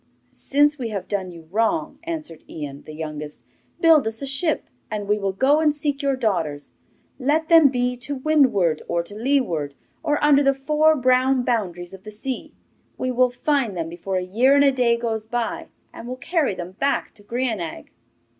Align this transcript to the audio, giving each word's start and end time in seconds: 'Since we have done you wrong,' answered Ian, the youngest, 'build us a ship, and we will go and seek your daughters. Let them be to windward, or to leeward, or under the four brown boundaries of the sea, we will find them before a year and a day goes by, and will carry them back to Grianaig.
'Since 0.31 0.79
we 0.79 0.89
have 0.89 1.07
done 1.07 1.29
you 1.29 1.47
wrong,' 1.51 1.99
answered 2.05 2.43
Ian, 2.49 2.81
the 2.87 2.95
youngest, 2.95 3.43
'build 3.81 4.07
us 4.07 4.19
a 4.23 4.25
ship, 4.25 4.67
and 4.89 5.07
we 5.07 5.19
will 5.19 5.31
go 5.31 5.59
and 5.59 5.75
seek 5.75 6.01
your 6.01 6.15
daughters. 6.15 6.73
Let 7.19 7.49
them 7.49 7.67
be 7.69 7.95
to 7.97 8.15
windward, 8.15 8.81
or 8.87 9.03
to 9.03 9.13
leeward, 9.13 9.75
or 10.01 10.17
under 10.23 10.41
the 10.41 10.55
four 10.55 10.95
brown 10.95 11.43
boundaries 11.43 11.93
of 11.93 12.01
the 12.01 12.09
sea, 12.09 12.51
we 12.97 13.11
will 13.11 13.29
find 13.29 13.77
them 13.77 13.89
before 13.89 14.17
a 14.17 14.23
year 14.23 14.55
and 14.55 14.63
a 14.63 14.71
day 14.71 14.97
goes 14.97 15.27
by, 15.27 15.67
and 15.93 16.07
will 16.07 16.17
carry 16.17 16.55
them 16.55 16.71
back 16.79 17.13
to 17.13 17.21
Grianaig. 17.21 17.91